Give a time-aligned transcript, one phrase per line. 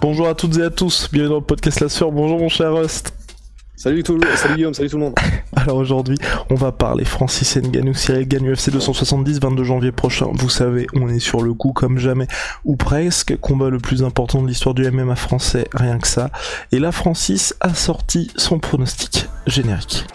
[0.00, 2.10] Bonjour à toutes et à tous, bienvenue dans le podcast La Sœur.
[2.10, 3.12] Bonjour mon cher Rust.
[3.76, 5.14] Salut tout le salut Guillaume, salut tout le monde.
[5.56, 6.16] Alors aujourd'hui,
[6.48, 10.28] on va parler Francis Ngannou, Cyril Gagne UFC 270, 22 janvier prochain.
[10.32, 12.28] Vous savez, on est sur le coup comme jamais,
[12.64, 13.36] ou presque.
[13.40, 16.30] Combat le plus important de l'histoire du MMA français, rien que ça.
[16.72, 20.06] Et là, Francis a sorti son pronostic générique.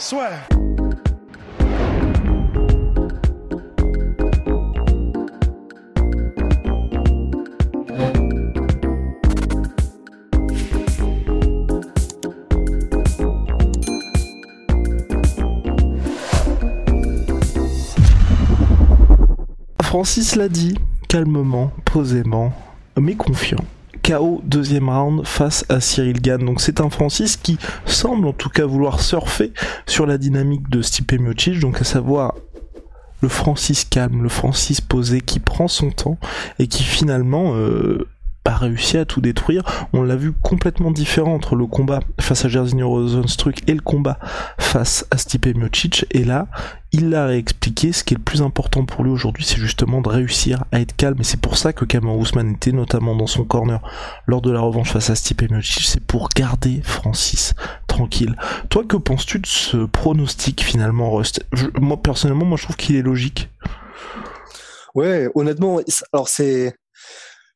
[19.95, 20.75] Francis l'a dit,
[21.07, 22.51] calmement, posément,
[22.99, 23.63] mais confiant.
[24.03, 26.43] KO deuxième round face à Cyril Gann.
[26.43, 29.53] Donc c'est un Francis qui semble en tout cas vouloir surfer
[29.85, 32.35] sur la dynamique de Stipe Miocic, donc à savoir
[33.21, 36.17] le Francis calme, le Francis posé qui prend son temps
[36.59, 38.05] et qui finalement euh,
[38.45, 39.63] a réussi à tout détruire.
[39.91, 44.19] On l'a vu complètement différent entre le combat face à Jairzinho Rozenstruik et le combat
[44.57, 46.05] face à Stipe Miocic.
[46.11, 46.47] Et là,
[46.91, 47.91] il l'a réexpliqué.
[47.91, 50.95] Ce qui est le plus important pour lui aujourd'hui, c'est justement de réussir à être
[50.95, 51.19] calme.
[51.19, 53.81] Et c'est pour ça que Cameron Ousmane était notamment dans son corner
[54.27, 55.83] lors de la revanche face à Stipe Miocic.
[55.85, 57.53] C'est pour garder Francis
[57.87, 58.35] tranquille.
[58.69, 61.45] Toi, que penses-tu de ce pronostic finalement, Rust?
[61.79, 63.49] Moi, personnellement, moi, je trouve qu'il est logique.
[64.93, 65.79] Ouais, honnêtement,
[66.13, 66.75] alors c'est.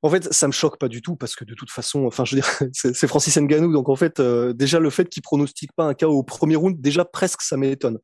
[0.02, 2.36] En fait, ça me choque pas du tout parce que de toute façon, enfin, je
[2.36, 5.86] veux dire, c'est Francis Ngannou, donc en fait, euh, déjà le fait qu'il pronostique pas
[5.86, 8.00] un KO au premier round, déjà presque ça m'étonne.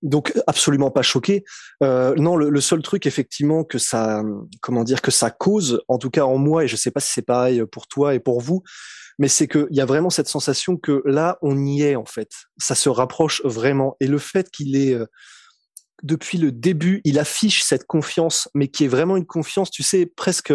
[0.00, 1.44] Donc absolument pas choqué.
[1.82, 4.22] Euh, non, le, le seul truc effectivement que ça,
[4.60, 7.12] comment dire, que ça cause, en tout cas en moi, et je sais pas si
[7.12, 8.62] c'est pareil pour toi et pour vous,
[9.18, 12.30] mais c'est qu'il y a vraiment cette sensation que là, on y est en fait.
[12.58, 13.96] Ça se rapproche vraiment.
[14.00, 15.06] Et le fait qu'il est euh,
[16.04, 20.06] depuis le début, il affiche cette confiance, mais qui est vraiment une confiance, tu sais,
[20.06, 20.52] presque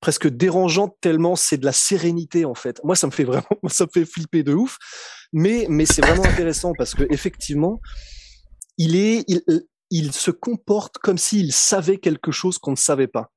[0.00, 2.80] presque dérangeante tellement c'est de la sérénité en fait.
[2.84, 4.78] Moi, ça me fait vraiment, ça me fait flipper de ouf.
[5.32, 7.80] Mais mais c'est vraiment intéressant parce que effectivement,
[8.78, 9.42] il est, il,
[9.90, 13.30] il se comporte comme s'il savait quelque chose qu'on ne savait pas.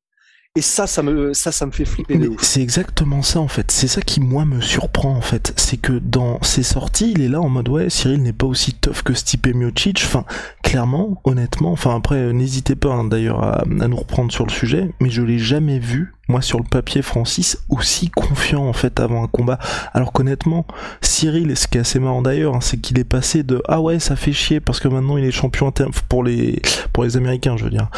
[0.56, 2.44] Et ça, ça me, ça, ça me fait flipper de Mais ouf.
[2.44, 3.72] c'est exactement ça en fait.
[3.72, 5.52] C'est ça qui moi me surprend en fait.
[5.58, 8.72] C'est que dans ses sorties, il est là en mode ouais, Cyril n'est pas aussi
[8.76, 10.04] tough que Stipe Miocic.
[10.06, 10.26] Enfin,
[10.62, 11.72] clairement, honnêtement.
[11.72, 14.92] Enfin après, n'hésitez pas hein, d'ailleurs à, à nous reprendre sur le sujet.
[15.02, 19.24] Mais je l'ai jamais vu moi sur le papier Francis aussi confiant en fait avant
[19.24, 19.58] un combat.
[19.92, 20.68] Alors qu'honnêtement,
[21.02, 23.98] Cyril, ce qui est assez marrant d'ailleurs, hein, c'est qu'il est passé de ah ouais
[23.98, 25.74] ça fait chier parce que maintenant il est champion
[26.10, 26.62] pour les
[26.94, 27.90] pour les Américains, je veux dire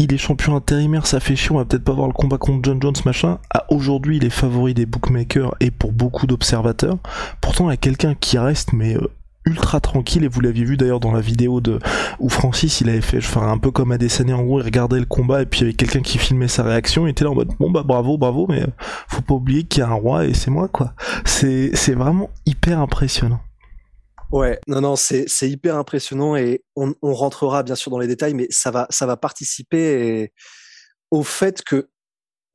[0.00, 2.60] il est champion intérimaire, ça fait chier, on va peut-être pas voir le combat contre
[2.62, 3.38] John Jones, machin.
[3.50, 6.98] À aujourd'hui, il est favori des bookmakers et pour beaucoup d'observateurs.
[7.40, 9.10] Pourtant, il y a quelqu'un qui reste, mais euh,
[9.44, 11.80] ultra tranquille, et vous l'aviez vu d'ailleurs dans la vidéo de
[12.20, 15.06] où Francis, il avait fait, enfin, un peu comme Adesanya, en gros, il regardait le
[15.06, 17.34] combat, et puis il y avait quelqu'un qui filmait sa réaction, il était là en
[17.34, 18.66] mode, bon bah bravo, bravo, mais euh,
[19.08, 20.92] faut pas oublier qu'il y a un roi, et c'est moi, quoi.
[21.24, 23.40] C'est, c'est vraiment hyper impressionnant.
[24.30, 28.06] Ouais, non, non, c'est c'est hyper impressionnant et on, on rentrera bien sûr dans les
[28.06, 30.32] détails, mais ça va ça va participer
[31.10, 31.88] au fait que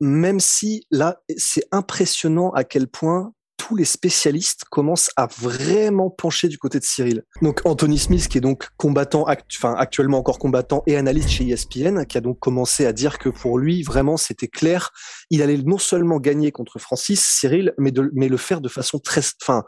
[0.00, 6.48] même si là, c'est impressionnant à quel point tous les spécialistes commencent à vraiment pencher
[6.48, 7.22] du côté de Cyril.
[7.40, 9.26] Donc Anthony Smith, qui est donc combattant,
[9.56, 13.30] enfin actuellement encore combattant et analyste chez ESPN, qui a donc commencé à dire que
[13.30, 14.90] pour lui, vraiment, c'était clair,
[15.30, 18.98] il allait non seulement gagner contre Francis, Cyril, mais, de, mais le faire de façon
[18.98, 19.62] très, enfin,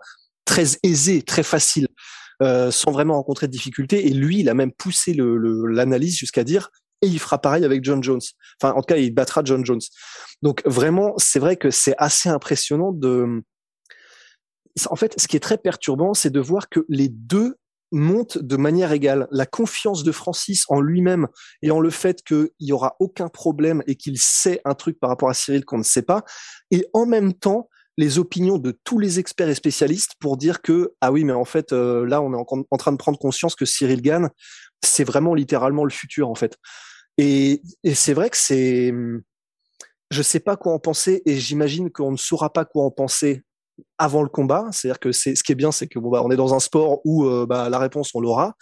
[0.44, 1.88] très aisée, très facile,
[2.42, 4.06] euh, sans vraiment rencontrer de difficultés.
[4.06, 6.70] Et lui, il a même poussé le- le- l'analyse jusqu'à dire
[7.02, 8.20] et il fera pareil avec John Jones.
[8.60, 9.80] Enfin, en tout cas, il battra John Jones.
[10.42, 13.42] Donc vraiment, c'est vrai que c'est assez impressionnant de.
[14.90, 17.56] En fait, ce qui est très perturbant, c'est de voir que les deux
[17.92, 19.28] montent de manière égale.
[19.30, 21.28] La confiance de Francis en lui-même
[21.62, 25.08] et en le fait qu'il y aura aucun problème et qu'il sait un truc par
[25.08, 26.24] rapport à Cyril qu'on ne sait pas,
[26.70, 30.92] et en même temps les opinions de tous les experts et spécialistes pour dire que
[31.00, 32.36] ah oui mais en fait euh, là on est
[32.70, 34.30] en, train de prendre conscience que Cyril Gann
[34.84, 36.56] c'est vraiment littéralement le futur en fait.
[37.18, 38.92] Et, et c'est vrai que c'est
[40.10, 43.42] je sais pas quoi en penser et j'imagine qu'on ne saura pas quoi en penser
[43.98, 44.66] avant le combat.
[44.72, 46.60] C'est-à-dire que c'est ce qui est bien c'est que bon bah on est dans un
[46.60, 48.54] sport où euh, bah, la réponse on l'aura.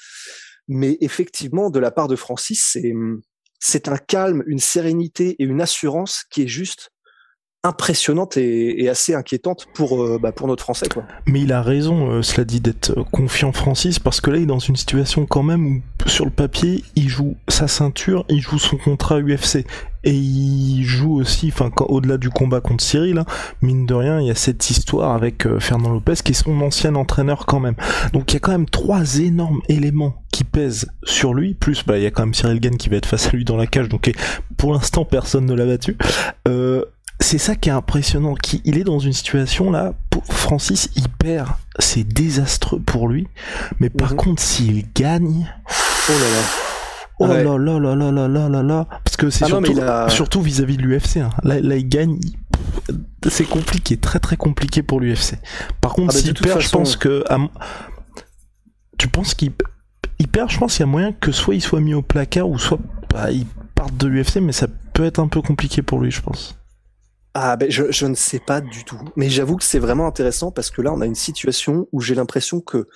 [0.68, 2.92] Mais effectivement de la part de Francis c'est
[3.58, 6.90] c'est un calme une sérénité et une assurance qui est juste
[7.64, 11.04] impressionnante et, assez inquiétante pour euh, bah, pour notre français quoi.
[11.26, 14.42] Mais il a raison, euh, cela dit, d'être euh, confiant Francis parce que là il
[14.42, 18.40] est dans une situation quand même où sur le papier il joue sa ceinture, il
[18.40, 19.64] joue son contrat UFC
[20.06, 23.24] et il joue aussi, enfin au-delà du combat contre Cyril, hein,
[23.62, 26.94] mine de rien il y a cette histoire avec Fernand Lopez qui est son ancien
[26.94, 27.76] entraîneur quand même.
[28.12, 31.96] Donc il y a quand même trois énormes éléments qui pèsent sur lui, plus bah
[31.96, 33.66] il y a quand même Cyril Gann qui va être face à lui dans la
[33.66, 34.12] cage, donc
[34.58, 35.96] pour l'instant personne ne l'a battu.
[36.48, 36.84] Euh,
[37.24, 38.34] c'est ça qui est impressionnant.
[38.64, 41.48] il est dans une situation là, pour Francis, il perd,
[41.78, 43.26] c'est désastreux pour lui.
[43.80, 44.16] Mais par mhm.
[44.16, 45.50] contre, s'il gagne,
[46.08, 46.42] oh là là.
[47.20, 50.76] Oh là là là là là là là là parce que c'est ah surtout, vis-à-vis
[50.76, 51.18] de l'UFC.
[51.18, 51.30] Hein.
[51.44, 52.18] Là, là, il gagne,
[53.28, 55.36] c'est compliqué, très très compliqué pour l'UFC.
[55.80, 57.24] Par contre, ah bah, s'il perd, je pense que
[58.98, 59.52] tu penses qu'il
[60.32, 62.58] perd, je pense qu'il y a moyen que soit il soit mis au placard ou
[62.58, 62.80] soit
[63.10, 63.46] bah, il
[63.76, 66.56] parte de l'UFC, mais ça peut être un peu compliqué pour lui, je pense.
[67.34, 69.00] Ah ben je, je ne sais pas du tout.
[69.16, 72.14] Mais j'avoue que c'est vraiment intéressant parce que là on a une situation où j'ai
[72.14, 72.88] l'impression que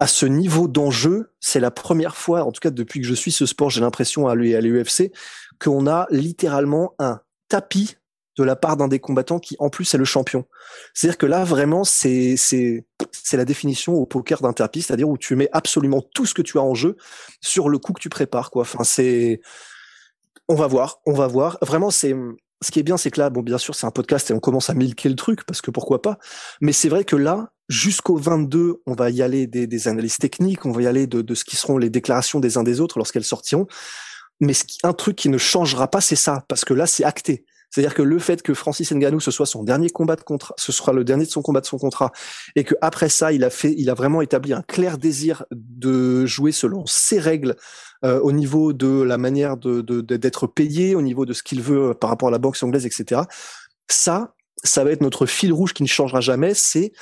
[0.00, 3.32] à ce niveau d'enjeu, c'est la première fois, en tout cas depuis que je suis
[3.32, 5.12] ce sport, j'ai l'impression à l'UFC,
[5.58, 7.96] qu'on a littéralement un tapis
[8.36, 10.44] de la part d'un des combattants qui en plus est le champion.
[10.92, 15.16] C'est-à-dire que là vraiment c'est c'est c'est la définition au poker d'un tapis, c'est-à-dire où
[15.16, 16.96] tu mets absolument tout ce que tu as en jeu
[17.40, 18.62] sur le coup que tu prépares quoi.
[18.62, 19.40] Enfin c'est
[20.48, 21.58] on va voir, on va voir.
[21.62, 22.14] Vraiment c'est
[22.62, 24.40] ce qui est bien, c'est que là, bon, bien sûr, c'est un podcast et on
[24.40, 26.18] commence à milquer le truc parce que pourquoi pas.
[26.60, 30.64] Mais c'est vrai que là, jusqu'au 22, on va y aller des, des, analyses techniques,
[30.66, 32.98] on va y aller de, de, ce qui seront les déclarations des uns des autres
[32.98, 33.66] lorsqu'elles sortiront.
[34.40, 37.04] Mais ce qui, un truc qui ne changera pas, c'est ça, parce que là, c'est
[37.04, 37.44] acté.
[37.74, 40.70] C'est-à-dire que le fait que Francis Ngannou ce soit son dernier combat de contrat, ce
[40.70, 42.12] sera le dernier de son combat de son contrat,
[42.54, 46.24] et que après ça, il a fait, il a vraiment établi un clair désir de
[46.24, 47.56] jouer selon ses règles
[48.04, 51.90] euh, au niveau de la manière de d'être payé, au niveau de ce qu'il veut
[51.90, 53.22] euh, par rapport à la boxe anglaise, etc.
[53.88, 56.54] Ça, ça va être notre fil rouge qui ne changera jamais.
[56.54, 56.92] C'est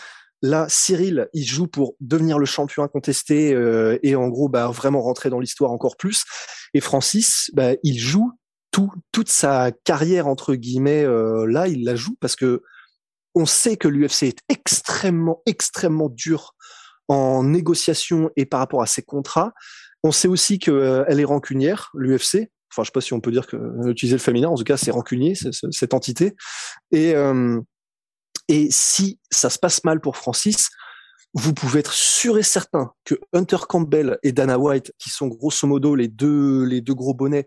[0.40, 5.02] là, Cyril, il joue pour devenir le champion incontesté euh, et en gros, bah, vraiment
[5.02, 6.24] rentrer dans l'histoire encore plus.
[6.72, 8.32] Et Francis, bah, il joue
[8.72, 12.62] tout, toute sa carrière entre guillemets euh, là, il la joue parce que
[13.34, 16.54] on sait que l'UFC est extrêmement, extrêmement dur
[17.08, 19.52] en négociation et par rapport à ses contrats.
[20.02, 22.50] On sait aussi qu'elle euh, est rancunière, l'UFC.
[22.70, 24.48] Enfin, je sais pas si on peut dire que euh, utiliser le féminin.
[24.48, 26.34] En tout cas, c'est rancunier cette entité.
[26.90, 27.14] Et
[28.48, 30.68] et si ça se passe mal pour Francis,
[31.34, 35.66] vous pouvez être sûr et certain que Hunter Campbell et Dana White, qui sont grosso
[35.66, 37.46] modo les deux les deux gros bonnets,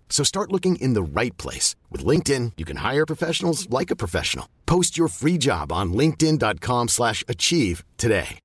[0.11, 1.73] So start looking in the right place.
[1.89, 4.45] With LinkedIn, you can hire professionals like a professional.
[4.67, 8.37] Post your free job on linkedin.com slash achieve today.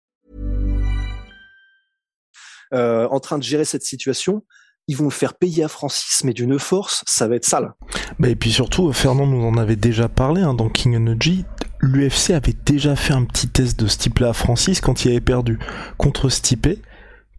[2.74, 4.42] Euh, en train de gérer cette situation,
[4.88, 7.74] ils vont le faire payer à Francis, mais d'une force, ça va être sale.
[8.19, 11.44] Bah et puis surtout, Fernand nous en avait déjà parlé hein, dans King Energy.
[11.80, 15.20] L'UFC avait déjà fait un petit test de ce type-là à Francis quand il avait
[15.20, 15.58] perdu
[15.98, 16.69] contre Stipe.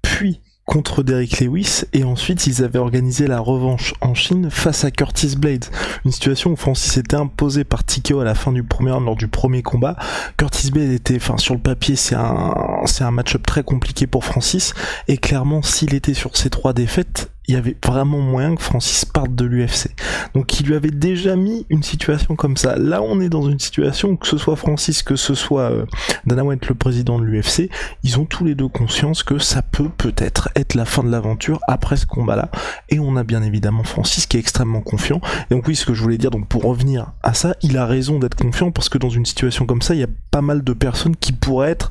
[0.01, 4.91] Puis contre Derrick Lewis et ensuite ils avaient organisé la revanche en Chine face à
[4.91, 5.65] Curtis Blades.
[6.05, 9.29] Une situation où Francis était imposé par Tikeo à la fin du premier lors du
[9.29, 9.95] premier combat.
[10.35, 12.53] Curtis Blades était, enfin sur le papier c'est un
[12.85, 14.73] c'est un match-up très compliqué pour Francis
[15.07, 19.05] et clairement s'il était sur ces trois défaites il y avait vraiment moyen que Francis
[19.05, 19.89] parte de l'UFC.
[20.33, 22.75] Donc il lui avait déjà mis une situation comme ça.
[22.77, 25.85] Là on est dans une situation où que ce soit Francis, que ce soit euh,
[26.25, 27.69] Dana White, le président de l'UFC,
[28.03, 31.59] ils ont tous les deux conscience que ça peut peut-être être la fin de l'aventure
[31.67, 32.49] après ce combat-là.
[32.89, 35.21] Et on a bien évidemment Francis qui est extrêmement confiant.
[35.49, 37.85] Et donc oui, ce que je voulais dire, donc pour revenir à ça, il a
[37.85, 40.63] raison d'être confiant parce que dans une situation comme ça, il y a pas mal
[40.63, 41.89] de personnes qui pourraient être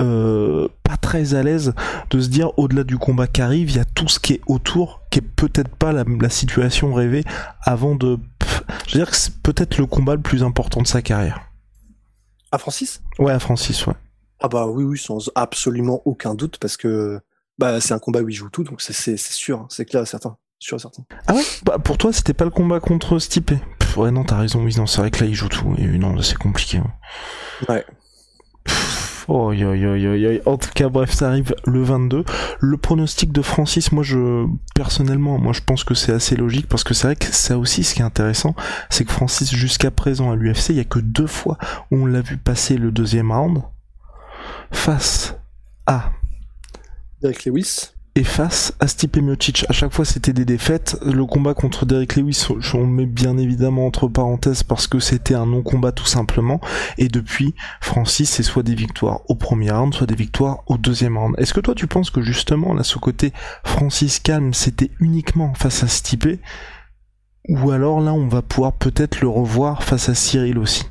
[0.00, 1.74] euh, pas très à l'aise
[2.10, 4.40] de se dire au-delà du combat qui arrive, il y a tout ce qui est
[4.46, 7.24] autour, qui est peut-être pas la, situation rêvée
[7.62, 8.18] avant de.
[8.86, 11.40] je veux dire que c'est peut-être le combat le plus important de sa carrière.
[12.52, 13.02] À Francis?
[13.18, 13.94] Ouais, à Francis, ouais.
[14.40, 17.20] Ah bah oui, oui, sans absolument aucun doute, parce que
[17.58, 20.36] bah c'est un combat où il joue tout, donc c'est sûr, c'est clair, certain.
[20.60, 21.04] Sûr certain.
[21.26, 21.42] Ah ouais?
[21.64, 23.52] Bah, Pour toi, c'était pas le combat contre Stipe?
[23.96, 26.20] Ouais, non, t'as raison, oui, non, c'est vrai que là, il joue tout, et non,
[26.20, 26.80] c'est compliqué.
[27.68, 27.84] Ouais.
[29.30, 32.24] Oh, yo, yo, yo, En tout cas, bref, ça arrive le 22.
[32.60, 36.82] Le pronostic de Francis, moi, je, personnellement, moi, je pense que c'est assez logique parce
[36.82, 38.54] que c'est vrai que ça aussi, ce qui est intéressant,
[38.88, 41.58] c'est que Francis, jusqu'à présent à l'UFC, il y a que deux fois
[41.90, 43.62] où on l'a vu passer le deuxième round
[44.70, 45.36] face
[45.84, 46.12] à
[47.20, 49.64] Derek Lewis et face à Stipe Miocic.
[49.68, 50.98] À chaque fois, c'était des défaites.
[51.04, 55.46] Le combat contre Derek Lewis, on met bien évidemment entre parenthèses parce que c'était un
[55.46, 56.60] non-combat tout simplement.
[56.96, 61.16] Et depuis, Francis, c'est soit des victoires au premier round, soit des victoires au deuxième
[61.16, 61.36] round.
[61.38, 63.32] Est-ce que toi, tu penses que justement, là, ce côté
[63.62, 66.40] Francis calme, c'était uniquement face à Stipe?
[67.48, 70.84] Ou alors là, on va pouvoir peut-être le revoir face à Cyril aussi?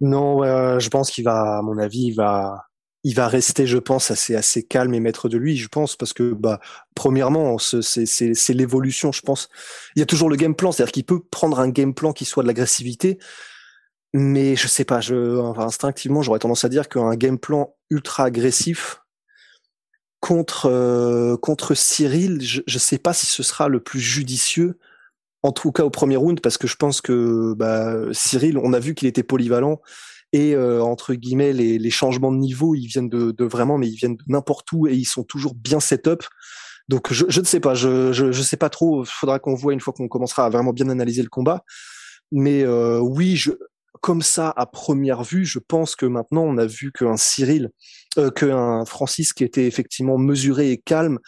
[0.00, 0.42] Non,
[0.78, 2.64] je pense qu'il va, à mon avis, il va,
[3.04, 6.14] il va rester, je pense, assez, assez calme et maître de lui, je pense, parce
[6.14, 6.58] que, bah,
[6.94, 9.50] premièrement, c'est l'évolution, je pense.
[9.94, 12.24] Il y a toujours le game plan, c'est-à-dire qu'il peut prendre un game plan qui
[12.24, 13.18] soit de l'agressivité,
[14.14, 18.24] mais je sais pas, je, enfin, instinctivement, j'aurais tendance à dire qu'un game plan ultra
[18.24, 19.02] agressif
[20.20, 24.78] contre, euh, contre Cyril, je, je sais pas si ce sera le plus judicieux,
[25.42, 28.78] en tout cas au premier round, parce que je pense que, bah, Cyril, on a
[28.78, 29.82] vu qu'il était polyvalent,
[30.34, 34.16] et euh, entre guillemets les, changements de niveau ils viennent de, vraiment mais ils viennent
[34.16, 36.24] de n'importe où et ils sont toujours bien set-up
[36.88, 37.74] donc je, ne sais pas.
[37.74, 39.06] Je, je, sais pas trop.
[39.06, 41.64] Faudra qu'on voit une fois qu'on commencera à vraiment bien analyser le combat.
[42.30, 43.52] Mais euh, oui je
[44.02, 47.70] comme ça à première vue je pense que maintenant on a vu qu'un Cyril
[48.18, 51.18] euh, qu'un Francis qui était effectivement mesuré et calme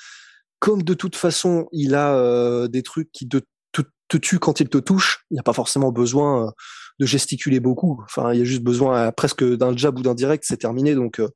[0.59, 3.39] comme de toute façon il a des trucs qui te,
[3.73, 6.53] te, tuent quand il te touche il n'y a pas forcément besoin
[6.99, 8.01] de gesticuler beaucoup.
[8.05, 10.95] Enfin, il y a juste besoin presque d'un jab ou d'un direct, c'est terminé.
[10.95, 11.29] Donc, euh,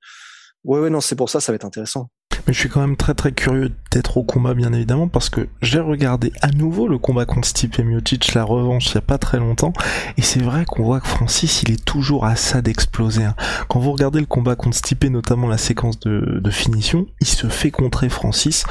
[0.65, 2.11] ouais, ouais, non, c'est pour ça, ça va être intéressant.
[2.47, 5.49] Mais je suis quand même très très curieux d'être au combat bien évidemment parce que
[5.61, 9.19] j'ai regardé à nouveau le combat contre Stipe Miocic, la revanche il y a pas
[9.19, 9.73] très longtemps
[10.17, 13.25] et c'est vrai qu'on voit que Francis il est toujours à ça d'exploser.
[13.25, 13.35] Hein.
[13.69, 17.49] Quand vous regardez le combat contre Stipe, notamment la séquence de, de finition, il se
[17.49, 18.65] fait contrer Francis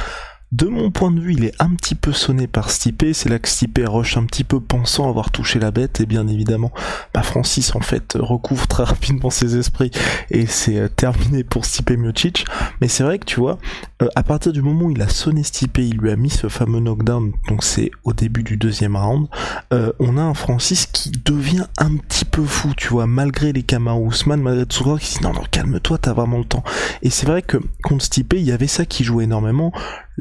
[0.52, 3.38] de mon point de vue, il est un petit peu sonné par Stipe, c'est là
[3.38, 6.72] que Stipe rush un petit peu pensant avoir touché la bête, et bien évidemment,
[7.14, 9.92] bah Francis en fait recouvre très rapidement ses esprits,
[10.32, 12.46] et c'est euh, terminé pour Stipe Miocic,
[12.82, 13.60] mais c'est vrai que tu vois,
[14.02, 16.48] euh, à partir du moment où il a sonné Stipe, il lui a mis ce
[16.50, 19.28] fameux knockdown, donc c'est au début du deuxième round,
[19.72, 23.62] euh, on a un Francis qui devient un petit peu fou, tu vois, malgré les
[23.62, 26.64] Kamaru Ousmane, malgré Tsugor qui dit non non calme-toi, t'as vraiment le temps,
[27.04, 29.72] et c'est vrai que contre Stipe, il y avait ça qui jouait énormément,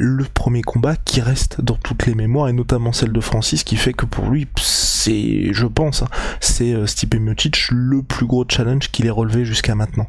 [0.01, 3.77] le premier combat qui reste dans toutes les mémoires et notamment celle de Francis qui
[3.77, 6.09] fait que pour lui c'est je pense hein,
[6.41, 10.07] c'est euh, Stipe Miocic le plus gros challenge qu'il ait relevé jusqu'à maintenant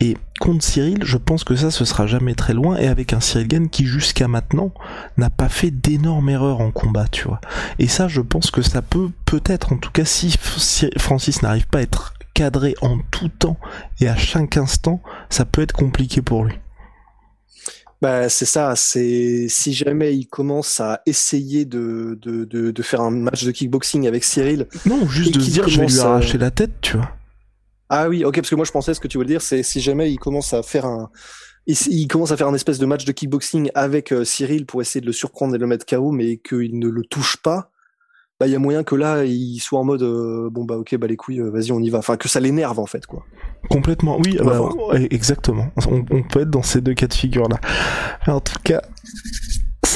[0.00, 3.18] et contre Cyril, je pense que ça, ce sera jamais très loin, et avec un
[3.18, 4.72] Cyril Gann qui jusqu'à maintenant
[5.16, 7.40] n'a pas fait d'énormes erreurs en combat, tu vois.
[7.80, 10.36] Et ça, je pense que ça peut, peut-être, en tout cas, si
[10.98, 13.56] Francis n'arrive pas à être cadré en tout temps
[13.98, 16.54] et à chaque instant, ça peut être compliqué pour lui.
[18.00, 18.74] Bah, c'est ça.
[18.76, 23.50] C'est si jamais il commence à essayer de, de, de, de, faire un match de
[23.50, 24.68] kickboxing avec Cyril.
[24.86, 27.10] Non, juste de dire je vais lui arracher la tête, tu vois.
[27.88, 29.80] Ah oui, ok, parce que moi je pensais ce que tu voulais dire, c'est si
[29.80, 31.10] jamais il commence à faire un,
[31.66, 35.00] il, commence à faire un espèce de match de kickboxing avec euh, Cyril pour essayer
[35.00, 37.70] de le surprendre et de le mettre KO, mais qu'il ne le touche pas
[38.40, 40.96] bah il y a moyen que là il soit en mode euh, bon bah ok
[40.96, 41.98] bah les couilles euh, vas-y on y va.
[41.98, 43.24] Enfin que ça l'énerve en fait quoi.
[43.68, 44.70] Complètement oui bah,
[45.10, 45.70] exactement.
[45.90, 47.58] On, on, peut être dans ces deux cas de figure là
[48.26, 48.82] en tout cas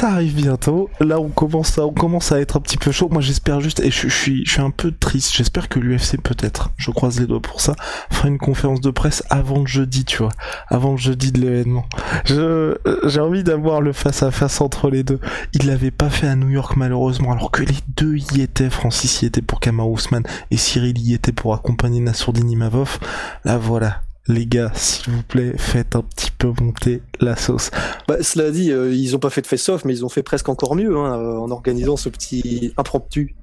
[0.02, 0.90] ça arrive bientôt.
[0.98, 3.08] Là, on commence à, on commence à être un petit peu chaud.
[3.12, 5.32] Moi, j'espère juste, et je, suis, je suis un peu triste.
[5.32, 7.76] J'espère que l'UFC peut-être, je croise les doigts pour ça,
[8.10, 10.32] fera une conférence de presse avant le jeudi, tu vois,
[10.66, 11.86] avant le jeudi de l'événement.
[12.24, 15.20] Je, j'ai envie d'avoir le face à face entre les deux.
[15.52, 18.70] Il l'avait pas fait à New York malheureusement, alors que les deux y étaient.
[18.70, 22.98] Francis y était pour Kamar Ousmane et Cyril y était pour accompagner Nassourdine Imavov.
[23.44, 27.70] Là, voilà les gars, s'il vous plaît, faites un petit peu monter la sauce.
[28.06, 30.48] Bah, cela dit, euh, ils ont pas fait de face-off, mais ils ont fait presque
[30.48, 33.34] encore mieux hein, euh, en organisant ce petit impromptu.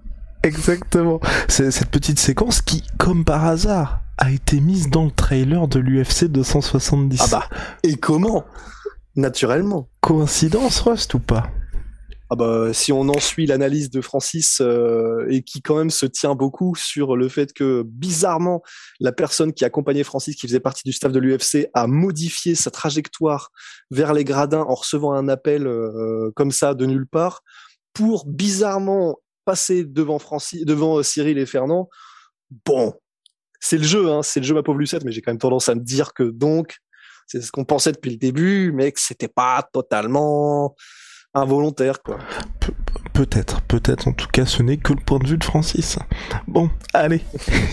[0.43, 1.19] Exactement.
[1.47, 5.79] C'est cette petite séquence qui, comme par hasard, a été mise dans le trailer de
[5.79, 7.21] l'UFC 270.
[7.21, 7.49] Ah bah,
[7.83, 8.45] et comment?
[9.15, 9.89] Naturellement.
[10.01, 11.49] Coïncidence, Rust, ou pas?
[12.31, 16.05] Ah bah, si on en suit l'analyse de Francis euh, et qui quand même se
[16.05, 18.61] tient beaucoup sur le fait que bizarrement
[18.99, 22.69] la personne qui accompagnait Francis, qui faisait partie du staff de l'UFC, a modifié sa
[22.69, 23.49] trajectoire
[23.89, 27.41] vers les gradins en recevant un appel euh, comme ça de nulle part
[27.93, 31.89] pour bizarrement passer devant Francis, devant euh, Cyril et Fernand.
[32.63, 32.93] Bon,
[33.59, 35.67] c'est le jeu, hein, c'est le jeu ma pauvre Lucette, mais j'ai quand même tendance
[35.67, 36.77] à me dire que donc
[37.25, 40.75] c'est ce qu'on pensait depuis le début, mais que c'était pas totalement
[41.33, 42.19] involontaire, quoi.
[43.13, 44.07] peut-être, peut-être.
[44.07, 45.99] En tout cas, ce n'est que le point de vue de Francis.
[46.47, 47.21] Bon, allez.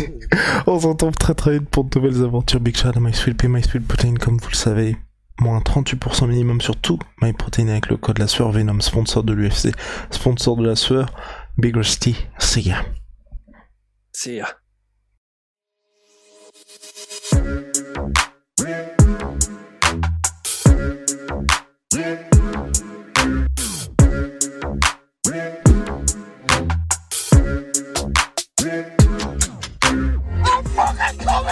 [0.67, 2.61] On se retrouve très très vite pour de nouvelles aventures.
[2.61, 4.97] Big shout à MySweet My Sweet Protein, comme vous le savez.
[5.39, 9.69] Moins 38% minimum sur tout MyProtein avec le code la sueur Venom, sponsor de l'UFC,
[10.11, 11.15] sponsor de la sueur.
[11.59, 12.85] Big Rusty, see ya.
[14.13, 14.47] See ya.